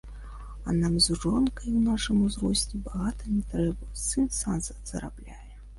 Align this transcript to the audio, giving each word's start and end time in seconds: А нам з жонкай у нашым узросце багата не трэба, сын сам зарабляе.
А 0.71 0.73
нам 0.77 0.95
з 1.07 1.17
жонкай 1.25 1.69
у 1.81 1.83
нашым 1.89 2.25
узросце 2.29 2.83
багата 2.89 3.23
не 3.35 3.47
трэба, 3.53 3.93
сын 4.07 4.31
сам 4.41 4.67
зарабляе. 4.91 5.43